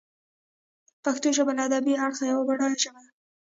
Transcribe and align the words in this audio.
پښتو 1.03 1.27
ژبه 1.37 1.51
له 1.57 1.63
ادبي 1.67 1.93
اړخه 2.05 2.23
یوه 2.31 2.43
بډایه 2.47 2.77
ژبه 2.83 3.01
ده. 3.05 3.11